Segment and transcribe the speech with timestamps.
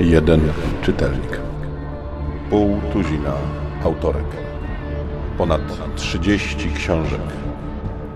[0.00, 0.40] Jeden
[0.82, 1.40] czytelnik.
[2.50, 3.32] Pół tuzina
[3.84, 4.26] autorek.
[5.38, 5.60] Ponad
[5.96, 7.20] 30 książek.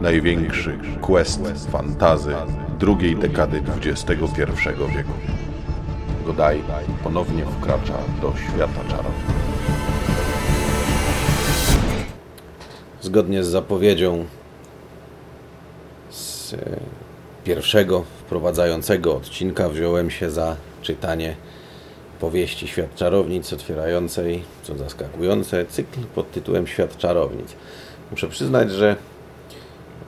[0.00, 2.34] Największy quest fantazy
[2.78, 4.10] drugiej dekady XXI
[4.96, 5.12] wieku.
[6.26, 6.60] Godaj
[7.04, 9.14] ponownie wkracza do świata czarów.
[13.00, 14.24] Zgodnie z zapowiedzią
[16.52, 16.58] e,
[17.44, 21.36] pierwszego wprowadzającego odcinka wziąłem się za czytanie
[22.20, 27.48] powieści Świat Czarownic otwierającej, co zaskakujące, cykl pod tytułem Świat Czarownic.
[28.10, 28.96] Muszę przyznać, że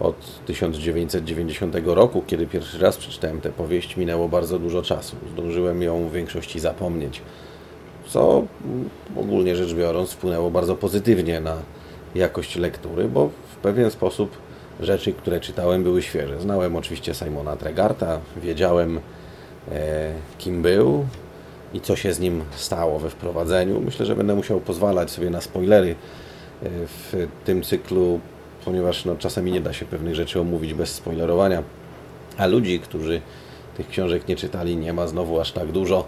[0.01, 5.17] od 1990 roku, kiedy pierwszy raz przeczytałem tę powieść, minęło bardzo dużo czasu.
[5.33, 7.23] Zdążyłem ją w większości zapomnieć,
[8.07, 8.45] co
[9.17, 11.57] ogólnie rzecz biorąc wpłynęło bardzo pozytywnie na
[12.15, 14.37] jakość lektury, bo w pewien sposób
[14.81, 16.41] rzeczy, które czytałem, były świeże.
[16.41, 19.01] Znałem oczywiście Simona Tregarta, wiedziałem
[19.73, 21.07] e, kim był
[21.75, 23.81] i co się z nim stało we wprowadzeniu.
[23.81, 25.95] Myślę, że będę musiał pozwalać sobie na spoilery e,
[26.87, 28.21] w tym cyklu,
[28.65, 31.63] ponieważ no, czasami nie da się pewnych rzeczy omówić bez spoilerowania.
[32.37, 33.21] A ludzi, którzy
[33.77, 36.05] tych książek nie czytali, nie ma znowu aż tak dużo.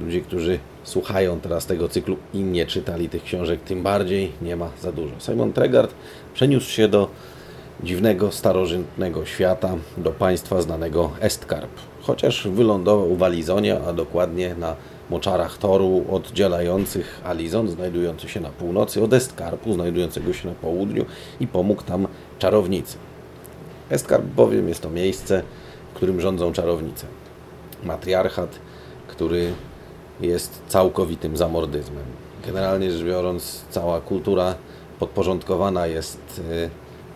[0.00, 4.70] Ludzi, którzy słuchają teraz tego cyklu i nie czytali tych książek, tym bardziej nie ma
[4.80, 5.14] za dużo.
[5.18, 5.94] Simon Tregard
[6.34, 7.08] przeniósł się do
[7.82, 11.70] dziwnego, starożytnego świata, do państwa znanego Estkarp.
[12.02, 14.76] Chociaż wylądował w Alizonie, a dokładnie na
[15.10, 21.04] moczarach toru oddzielających Alizon, znajdujący się na północy, od Estkarpu, znajdującego się na południu
[21.40, 22.96] i pomógł tam czarownicy.
[23.90, 25.42] Estkarp bowiem jest to miejsce,
[25.92, 27.06] w którym rządzą czarownice.
[27.84, 28.58] Matriarchat,
[29.08, 29.52] który
[30.20, 32.04] jest całkowitym zamordyzmem.
[32.46, 34.54] Generalnie rzecz biorąc, cała kultura
[34.98, 36.70] podporządkowana jest y,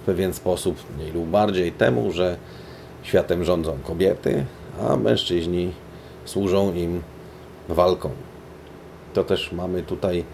[0.07, 2.37] pewien sposób, mniej lub bardziej, temu, że
[3.03, 4.45] światem rządzą kobiety,
[4.81, 5.73] a mężczyźni
[6.25, 7.03] służą im
[7.69, 8.11] walką.
[9.15, 10.25] To też mamy tutaj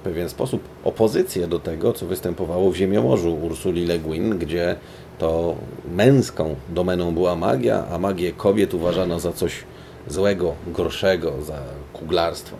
[0.00, 4.76] w pewien sposób opozycję do tego, co występowało w Ziemiomorzu Ursuli Le Guin, gdzie
[5.18, 5.56] to
[5.92, 9.64] męską domeną była magia, a magię kobiet uważano za coś
[10.08, 11.58] złego, gorszego, za
[11.92, 12.56] kuglarstwo.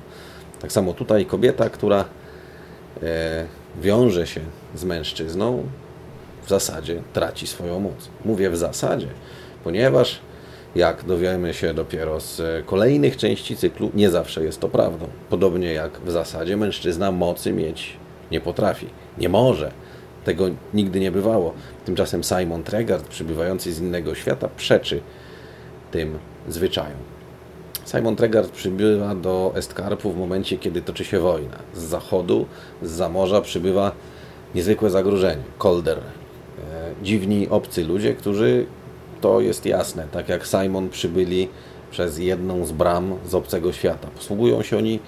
[0.60, 2.04] Tak samo tutaj kobieta, która
[3.02, 3.46] e,
[3.80, 4.40] wiąże się
[4.74, 5.62] z mężczyzną,
[6.46, 8.08] w zasadzie traci swoją moc.
[8.24, 9.08] Mówię w zasadzie,
[9.64, 10.20] ponieważ
[10.74, 15.08] jak dowiemy się dopiero z kolejnych części cyklu, nie zawsze jest to prawdą.
[15.30, 17.96] Podobnie jak w zasadzie mężczyzna mocy mieć
[18.30, 18.86] nie potrafi,
[19.18, 19.72] nie może.
[20.24, 21.54] Tego nigdy nie bywało.
[21.84, 25.00] Tymczasem Simon Tregard, przybywający z innego świata, przeczy
[25.90, 26.18] tym
[26.48, 26.98] zwyczajom.
[27.86, 31.58] Simon Tregard przybywa do Estkarpu w momencie, kiedy toczy się wojna.
[31.74, 32.46] Z zachodu,
[32.82, 33.92] z zamorza przybywa
[34.54, 35.42] niezwykłe zagrożenie.
[35.58, 35.98] Kolder.
[37.06, 38.66] Dziwni, obcy ludzie, którzy,
[39.20, 41.48] to jest jasne, tak jak Simon przybyli
[41.90, 44.08] przez jedną z bram z obcego świata.
[44.16, 45.00] Posługują się oni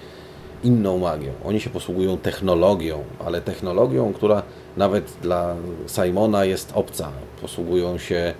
[0.63, 1.31] inną magią.
[1.45, 4.43] Oni się posługują technologią, ale technologią, która
[4.77, 5.55] nawet dla
[5.87, 7.11] Simona jest obca.
[7.41, 8.33] Posługują się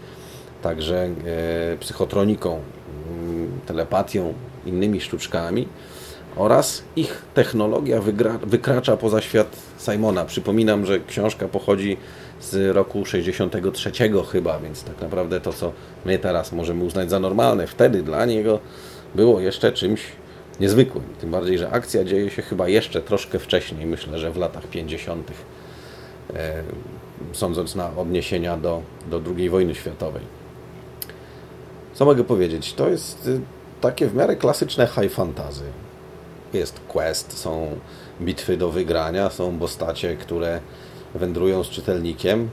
[0.62, 1.09] także
[1.74, 2.59] e, psychotroniką,
[3.66, 4.34] telepatią,
[4.66, 5.68] innymi sztuczkami
[6.35, 8.01] oraz ich technologia
[8.44, 10.25] wykracza poza świat Simona.
[10.25, 11.97] Przypominam, że książka pochodzi
[12.41, 13.91] z roku 63
[14.31, 15.72] chyba, więc tak naprawdę to, co
[16.06, 18.59] my teraz możemy uznać za normalne, wtedy dla niego
[19.16, 20.01] było jeszcze czymś
[20.59, 21.03] niezwykłym.
[21.22, 25.31] Tym bardziej, że akcja dzieje się chyba jeszcze troszkę wcześniej, myślę, że w latach 50.,
[26.34, 26.63] e,
[27.31, 30.22] sądząc na odniesienia do, do II wojny światowej.
[31.94, 32.73] Co mogę powiedzieć?
[32.73, 33.41] To jest y,
[33.81, 35.63] takie w miarę klasyczne high fantasy.
[36.53, 37.67] Jest quest, są
[38.21, 40.59] bitwy do wygrania, są postacie, które
[41.15, 42.49] wędrują z czytelnikiem,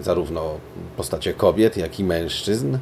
[0.00, 0.54] zarówno
[0.96, 2.78] postacie kobiet, jak i mężczyzn.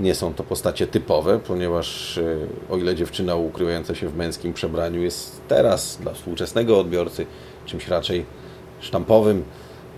[0.00, 5.02] Nie są to postacie typowe, ponieważ y, o ile dziewczyna ukrywająca się w męskim przebraniu
[5.02, 7.26] jest teraz dla współczesnego odbiorcy
[7.66, 8.26] czymś raczej
[8.80, 9.44] sztampowym,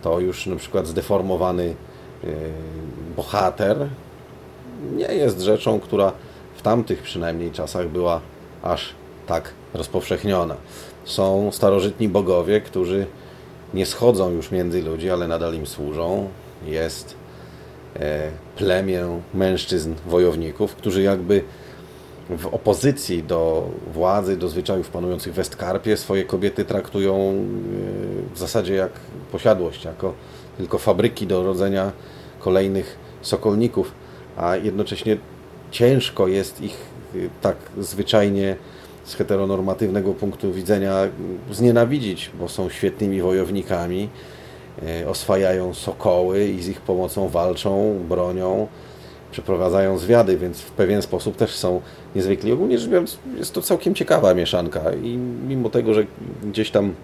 [0.02, 1.62] to już na przykład zdeformowany
[2.24, 2.36] y,
[3.16, 3.88] bohater
[4.96, 6.12] nie jest rzeczą, która
[6.56, 8.20] w tamtych przynajmniej czasach była
[8.62, 8.94] aż
[9.26, 10.56] tak rozpowszechniona.
[11.04, 13.06] Są starożytni bogowie, którzy
[13.74, 16.28] nie schodzą już między ludzi, ale nadal im służą.
[16.66, 17.14] Jest
[17.96, 21.42] e, plemię mężczyzn wojowników, którzy jakby
[22.30, 28.74] w opozycji do władzy, do zwyczajów panujących w Westkarpie swoje kobiety traktują e, w zasadzie
[28.74, 28.92] jak
[29.32, 30.14] posiadłość, jako
[30.56, 31.92] tylko fabryki do rodzenia
[32.40, 33.92] kolejnych sokolników
[34.36, 35.16] a jednocześnie
[35.70, 36.76] ciężko jest ich
[37.14, 38.56] y, tak zwyczajnie
[39.04, 40.94] z heteronormatywnego punktu widzenia
[41.52, 44.08] znienawidzić, bo są świetnymi wojownikami
[44.82, 48.66] e, oswajają sokoły i z ich pomocą walczą, bronią,
[49.30, 51.80] przeprowadzają zwiady, więc w pewien sposób też są
[52.14, 52.52] niezwykli.
[52.52, 55.16] Ogólnie rzecz biorąc, jest to całkiem ciekawa mieszanka i
[55.48, 56.06] mimo tego, że
[56.42, 56.94] gdzieś tam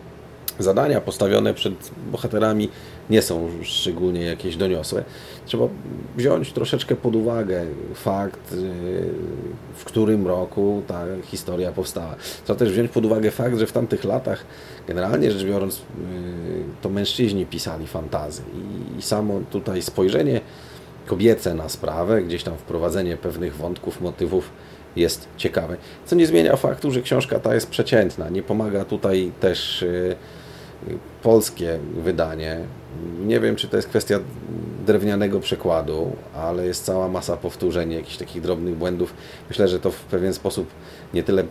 [0.63, 2.69] zadania postawione przed bohaterami
[3.11, 5.05] nie są szczególnie jakieś doniosłe.
[5.47, 5.69] Trzeba
[6.17, 7.65] wziąć troszeczkę pod uwagę
[7.95, 8.57] fakt, y,
[9.75, 12.15] w którym roku ta historia powstała.
[12.45, 14.45] Trzeba też wziąć pod uwagę fakt, że w tamtych latach,
[14.87, 15.81] generalnie rzecz biorąc, y,
[16.83, 18.43] to mężczyźni pisali fantazy
[18.99, 20.41] i samo tutaj spojrzenie
[21.07, 24.51] kobiece na sprawę, gdzieś tam wprowadzenie pewnych wątków, motywów
[24.97, 25.77] jest ciekawe.
[26.07, 28.29] Co nie zmienia faktu, że książka ta jest przeciętna.
[28.29, 30.17] Nie pomaga tutaj też y,
[31.23, 32.59] polskie wydanie.
[33.27, 34.21] Nie wiem, czy to jest kwestia
[34.87, 39.15] drewnianego przekładu, ale jest cała masa powtórzeń, jakichś takich drobnych błędów.
[39.49, 40.67] Myślę, że to w pewien sposób
[41.15, 41.45] nie tyle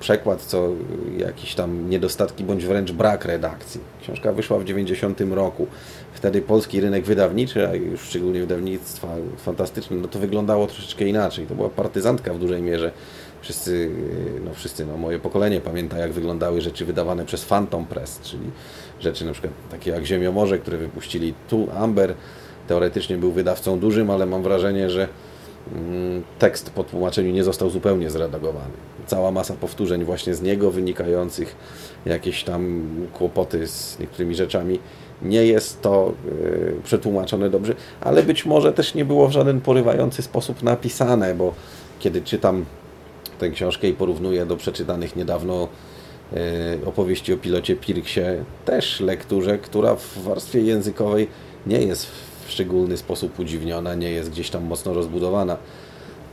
[0.00, 0.68] przekład, co
[1.16, 3.80] jakieś tam niedostatki, bądź wręcz brak redakcji.
[4.02, 5.66] Książka wyszła w 90 roku.
[6.12, 11.46] Wtedy polski rynek wydawniczy, a już szczególnie wydawnictwa fantastyczne, no to wyglądało troszeczkę inaczej.
[11.46, 12.92] To była partyzantka w dużej mierze
[13.40, 13.90] Wszyscy,
[14.44, 18.50] no wszyscy, no moje pokolenie pamięta, jak wyglądały rzeczy wydawane przez Phantom Press, czyli
[19.00, 21.68] rzeczy na przykład takie jak Ziemiomorze, które wypuścili tu.
[21.76, 22.14] Amber
[22.68, 25.08] teoretycznie był wydawcą dużym, ale mam wrażenie, że
[25.72, 28.74] mm, tekst po tłumaczeniu nie został zupełnie zredagowany.
[29.06, 31.56] Cała masa powtórzeń właśnie z niego wynikających,
[32.06, 32.82] jakieś tam
[33.12, 34.78] kłopoty z niektórymi rzeczami.
[35.22, 36.12] Nie jest to
[36.42, 41.54] y, przetłumaczone dobrze, ale być może też nie było w żaden porywający sposób napisane, bo
[41.98, 42.64] kiedy czytam
[43.38, 45.68] tę książkę i porównuję do przeczytanych niedawno
[46.32, 46.38] e,
[46.86, 48.20] opowieści o pilocie Pirksie,
[48.64, 51.28] też lekturze, która w warstwie językowej
[51.66, 52.06] nie jest
[52.46, 55.56] w szczególny sposób udziwniona, nie jest gdzieś tam mocno rozbudowana,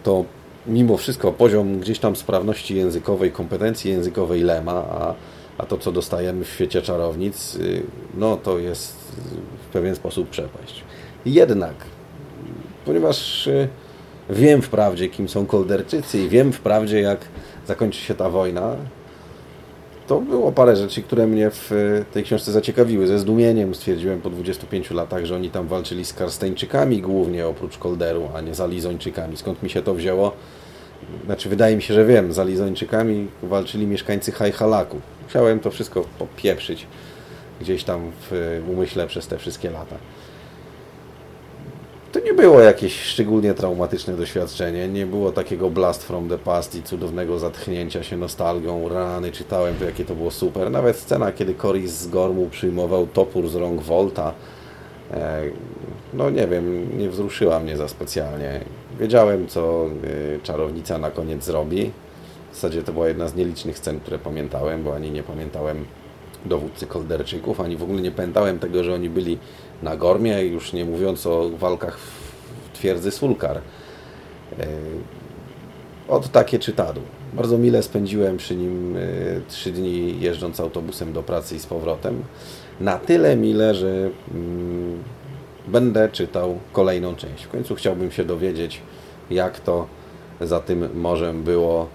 [0.03, 0.25] to
[0.67, 5.13] mimo wszystko poziom gdzieś tam sprawności językowej, kompetencji językowej Lema, a,
[5.57, 7.83] a to, co dostajemy w świecie czarownic, y,
[8.17, 8.95] no to jest
[9.69, 10.83] w pewien sposób przepaść.
[11.25, 11.73] Jednak,
[12.85, 13.67] ponieważ y,
[14.29, 17.19] Wiem wprawdzie, kim są Kolderczycy i wiem wprawdzie, jak
[17.67, 18.75] zakończy się ta wojna.
[20.07, 21.71] To było parę rzeczy, które mnie w
[22.11, 23.07] tej książce zaciekawiły.
[23.07, 28.29] Ze zdumieniem stwierdziłem po 25 latach, że oni tam walczyli z Karsteńczykami głównie, oprócz Kolderu,
[28.35, 29.37] a nie z Alizończykami.
[29.37, 30.31] Skąd mi się to wzięło?
[31.25, 32.33] Znaczy, wydaje mi się, że wiem.
[32.33, 35.01] Z Alizończykami walczyli mieszkańcy Hajhalaku.
[35.23, 36.87] Musiałem to wszystko popieprzyć
[37.61, 39.95] gdzieś tam w umyśle przez te wszystkie lata
[42.15, 44.87] to nie było jakieś szczególnie traumatyczne doświadczenie.
[44.87, 48.89] Nie było takiego blast from the past i cudownego zatchnięcia się nostalgią.
[48.89, 50.71] Rany czytałem to, jakie to było super.
[50.71, 54.33] Nawet scena, kiedy Coris z Gormu przyjmował topór z rąk Volta.
[55.13, 55.41] E,
[56.13, 58.59] no nie wiem, nie wzruszyła mnie za specjalnie.
[58.99, 61.91] Wiedziałem, co e, czarownica na koniec zrobi.
[62.51, 65.85] W zasadzie to była jedna z nielicznych scen, które pamiętałem, bo ani nie pamiętałem
[66.45, 69.37] dowódcy Kolderczyków, ani w ogóle nie pamiętałem tego, że oni byli
[69.83, 73.57] na Gormie, już nie mówiąc o walkach w twierdzy Sulkar.
[74.59, 74.67] E,
[76.07, 77.03] od takie czytadło.
[77.33, 78.99] Bardzo mile spędziłem przy nim e,
[79.47, 82.23] trzy dni jeżdżąc autobusem do pracy i z powrotem.
[82.79, 85.03] Na tyle mile, że mm,
[85.67, 87.43] będę czytał kolejną część.
[87.43, 88.81] W końcu chciałbym się dowiedzieć,
[89.29, 89.87] jak to
[90.41, 91.87] za tym morzem było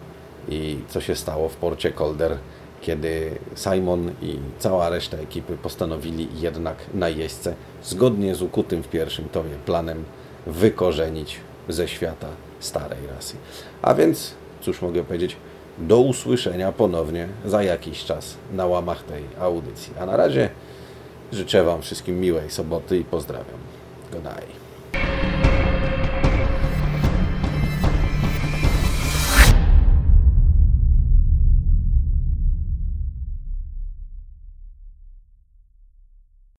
[0.48, 2.36] i co się stało w porcie Kolder
[2.80, 9.54] kiedy Simon i cała reszta ekipy postanowili jednak najeźdźcę, zgodnie z ukutym w pierwszym tomie
[9.66, 10.04] planem,
[10.46, 12.28] wykorzenić ze świata
[12.60, 13.36] starej rasy.
[13.82, 15.36] A więc, cóż mogę powiedzieć,
[15.78, 19.92] do usłyszenia ponownie za jakiś czas na łamach tej audycji.
[20.00, 20.50] A na razie
[21.32, 23.58] życzę Wam wszystkim miłej soboty i pozdrawiam.
[24.12, 24.69] Godaj.